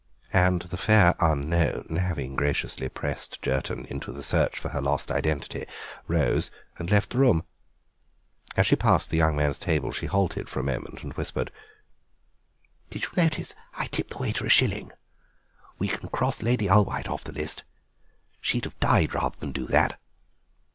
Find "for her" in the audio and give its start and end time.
4.57-4.81